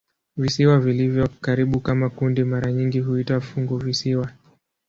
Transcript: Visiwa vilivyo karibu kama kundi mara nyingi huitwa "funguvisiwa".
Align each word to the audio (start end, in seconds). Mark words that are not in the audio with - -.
Visiwa 0.37 0.79
vilivyo 0.79 1.29
karibu 1.41 1.79
kama 1.79 2.09
kundi 2.09 2.43
mara 2.43 2.71
nyingi 2.71 2.99
huitwa 2.99 3.41
"funguvisiwa". 3.41 4.31